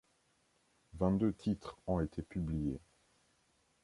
[0.93, 2.81] Vingt-deux titres ont été publiés.